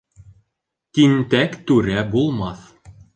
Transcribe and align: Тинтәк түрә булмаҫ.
Тинтәк 0.99 1.53
түрә 1.71 1.99
булмаҫ. 2.17 2.65